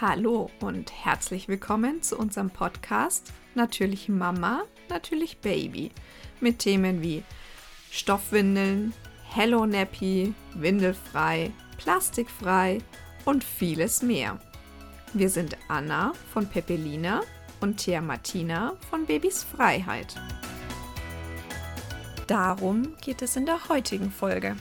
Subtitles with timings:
[0.00, 5.92] Hallo und herzlich willkommen zu unserem Podcast Natürlich Mama, natürlich Baby
[6.40, 7.22] mit Themen wie
[7.92, 8.92] Stoffwindeln,
[9.30, 12.78] Hello Nappy, Windelfrei, Plastikfrei
[13.24, 14.40] und vieles mehr.
[15.12, 17.20] Wir sind Anna von Pepelina
[17.60, 20.16] und Thea Martina von Babys Freiheit.
[22.26, 24.56] Darum geht es in der heutigen Folge.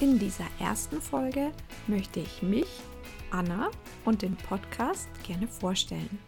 [0.00, 1.52] In dieser ersten Folge
[1.86, 2.68] möchte ich mich
[3.30, 3.70] Anna
[4.04, 6.18] und den Podcast gerne vorstellen.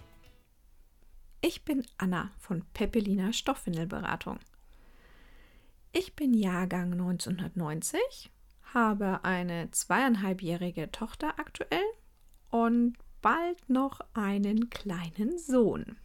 [1.41, 4.39] Ich bin Anna von Pepelina Stoffwindelberatung.
[5.93, 8.31] Ich bin Jahrgang 1990,
[8.75, 11.85] habe eine zweieinhalbjährige Tochter aktuell
[12.51, 15.97] und bald noch einen kleinen Sohn.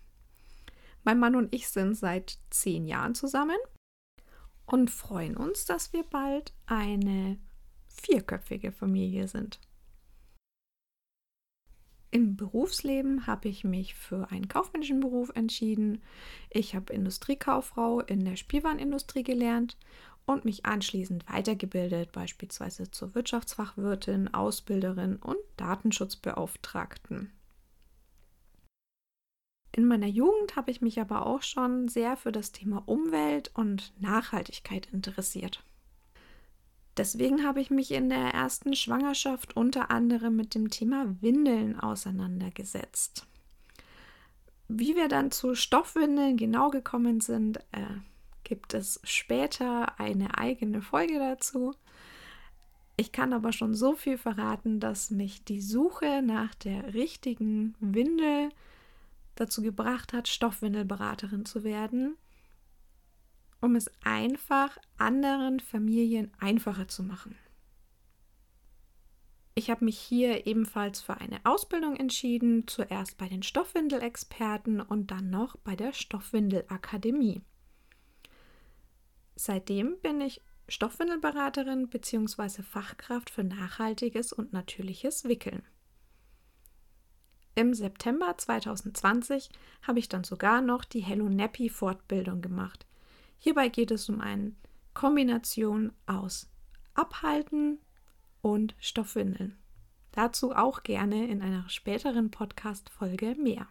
[1.04, 3.58] Mein Mann und ich sind seit zehn Jahren zusammen
[4.66, 7.38] und freuen uns, dass wir bald eine
[7.88, 9.60] vierköpfige Familie sind.
[12.10, 16.02] Im Berufsleben habe ich mich für einen kaufmännischen Beruf entschieden.
[16.50, 19.78] Ich habe Industriekauffrau in der Spielwarenindustrie gelernt
[20.26, 27.32] und mich anschließend weitergebildet, beispielsweise zur Wirtschaftsfachwirtin, Ausbilderin und Datenschutzbeauftragten.
[29.74, 33.94] In meiner Jugend habe ich mich aber auch schon sehr für das Thema Umwelt und
[34.02, 35.64] Nachhaltigkeit interessiert.
[36.98, 43.28] Deswegen habe ich mich in der ersten Schwangerschaft unter anderem mit dem Thema Windeln auseinandergesetzt.
[44.68, 47.86] Wie wir dann zu Stoffwindeln genau gekommen sind, äh,
[48.44, 51.76] gibt es später eine eigene Folge dazu.
[52.96, 58.50] Ich kann aber schon so viel verraten, dass mich die Suche nach der richtigen Windel
[59.36, 62.18] dazu gebracht hat, Stoffwindelberaterin zu werden
[63.62, 67.36] um es einfach anderen Familien einfacher zu machen.
[69.56, 75.32] Ich habe mich hier ebenfalls für eine Ausbildung entschieden, zuerst bei den Stoffwindelexperten und dann
[75.32, 77.42] noch bei der Stoffwindelakademie.
[79.36, 82.62] Seitdem bin ich Stoffwindelberaterin bzw.
[82.62, 85.64] Fachkraft für nachhaltiges und natürliches Wickeln.
[87.56, 89.50] Im September 2020
[89.82, 92.87] habe ich dann sogar noch die Hello Nappy Fortbildung gemacht,
[93.38, 94.54] Hierbei geht es um eine
[94.94, 96.50] Kombination aus
[96.94, 97.80] Abhalten
[98.42, 99.58] und Stoffwindeln.
[100.12, 103.68] Dazu auch gerne in einer späteren Podcast-Folge mehr.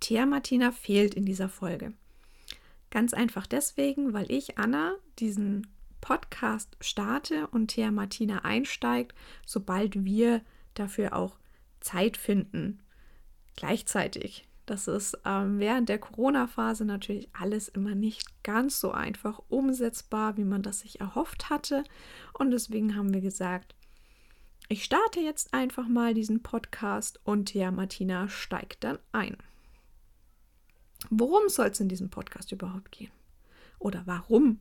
[0.00, 1.94] Thea Martina fehlt in dieser Folge.
[2.90, 5.66] Ganz einfach deswegen, weil ich, Anna, diesen
[6.00, 10.42] Podcast starte und Thea Martina einsteigt, sobald wir
[10.74, 11.38] dafür auch
[11.80, 12.80] Zeit finden.
[13.56, 14.47] Gleichzeitig.
[14.68, 20.44] Das ist ähm, während der Corona-Phase natürlich alles immer nicht ganz so einfach umsetzbar, wie
[20.44, 21.84] man das sich erhofft hatte.
[22.34, 23.74] Und deswegen haben wir gesagt,
[24.68, 29.38] ich starte jetzt einfach mal diesen Podcast und ja, Martina steigt dann ein.
[31.08, 33.12] Worum soll es in diesem Podcast überhaupt gehen?
[33.78, 34.60] Oder warum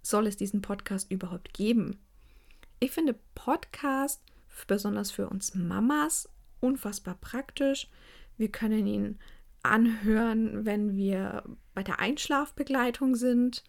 [0.00, 1.98] soll es diesen Podcast überhaupt geben?
[2.80, 4.22] Ich finde Podcast,
[4.66, 6.30] besonders für uns Mamas,
[6.60, 7.90] unfassbar praktisch,
[8.36, 9.18] wir können ihn
[9.62, 11.44] anhören, wenn wir
[11.74, 13.64] bei der Einschlafbegleitung sind,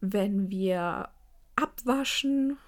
[0.00, 1.10] wenn wir
[1.56, 2.58] abwaschen,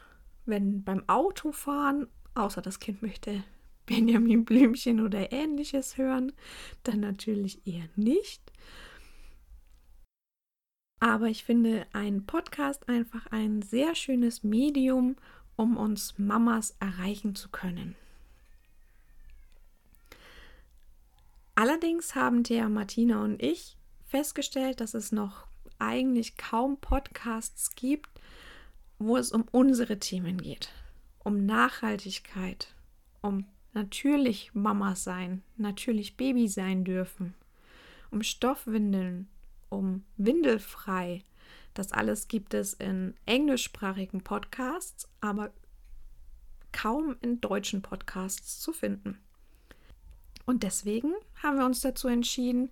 [0.46, 3.44] wenn beim Autofahren, außer das Kind möchte
[3.86, 6.32] Benjamin Blümchen oder ähnliches hören,
[6.82, 8.52] dann natürlich eher nicht.
[11.00, 15.16] Aber ich finde ein Podcast einfach ein sehr schönes Medium,
[15.56, 17.96] um uns Mamas erreichen zu können.
[21.58, 23.76] Allerdings haben der Martina und ich
[24.06, 25.48] festgestellt, dass es noch
[25.80, 28.08] eigentlich kaum Podcasts gibt,
[29.00, 30.70] wo es um unsere Themen geht.
[31.18, 32.72] Um Nachhaltigkeit,
[33.22, 37.34] um natürlich Mama sein, natürlich Baby sein dürfen,
[38.12, 39.26] um Stoffwindeln,
[39.68, 41.24] um Windelfrei.
[41.74, 45.50] Das alles gibt es in englischsprachigen Podcasts, aber
[46.70, 49.18] kaum in deutschen Podcasts zu finden.
[50.48, 51.12] Und deswegen
[51.42, 52.70] haben wir uns dazu entschieden,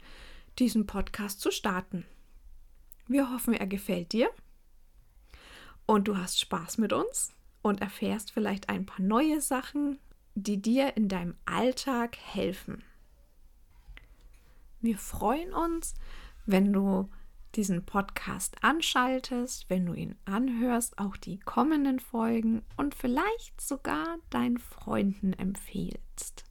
[0.58, 2.06] diesen Podcast zu starten.
[3.06, 4.30] Wir hoffen, er gefällt dir
[5.84, 9.98] und du hast Spaß mit uns und erfährst vielleicht ein paar neue Sachen,
[10.34, 12.82] die dir in deinem Alltag helfen.
[14.80, 15.96] Wir freuen uns,
[16.46, 17.10] wenn du
[17.56, 24.56] diesen Podcast anschaltest, wenn du ihn anhörst, auch die kommenden Folgen und vielleicht sogar deinen
[24.56, 26.45] Freunden empfehlst.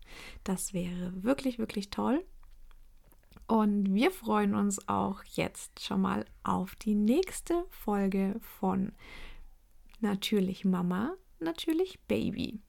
[0.45, 2.24] Das wäre wirklich, wirklich toll.
[3.47, 8.92] Und wir freuen uns auch jetzt schon mal auf die nächste Folge von
[10.00, 12.59] Natürlich Mama, natürlich Baby.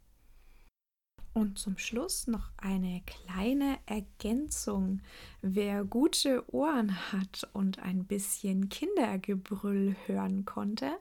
[1.35, 5.03] Und zum Schluss noch eine kleine Ergänzung.
[5.43, 10.97] Wer gute Ohren hat und ein bisschen Kindergebrüll hören konnte,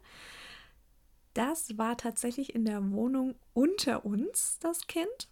[1.34, 5.30] das war tatsächlich in der Wohnung unter uns, das Kind.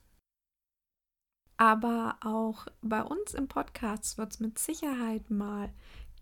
[1.58, 5.70] Aber auch bei uns im Podcast wird es mit Sicherheit mal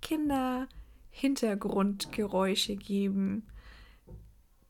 [0.02, 3.48] Kinder-Hintergrundgeräusche geben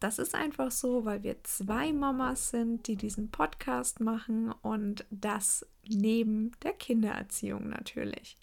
[0.02, 5.63] das ist einfach so, weil wir zwei Mamas sind, die diesen Podcast machen und das
[5.88, 8.36] neben der Kindererziehung natürlich.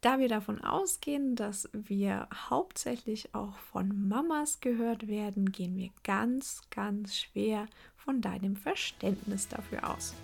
[0.00, 6.62] Da wir davon ausgehen, dass wir hauptsächlich auch von Mamas gehört werden, gehen wir ganz,
[6.70, 7.66] ganz schwer
[7.96, 10.14] von deinem Verständnis dafür aus.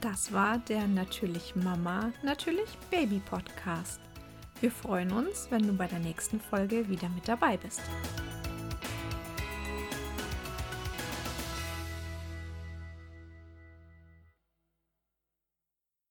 [0.00, 4.00] Das war der Natürlich Mama, Natürlich Baby Podcast.
[4.60, 7.82] Wir freuen uns, wenn du bei der nächsten Folge wieder mit dabei bist.